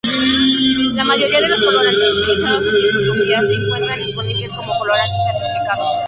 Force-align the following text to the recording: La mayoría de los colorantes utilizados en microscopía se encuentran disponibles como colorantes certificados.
La 0.95 1.03
mayoría 1.03 1.41
de 1.41 1.49
los 1.49 1.61
colorantes 1.61 2.11
utilizados 2.11 2.65
en 2.65 2.73
microscopía 2.73 3.39
se 3.41 3.53
encuentran 3.53 3.99
disponibles 3.99 4.49
como 4.51 4.79
colorantes 4.79 5.17
certificados. 5.27 5.91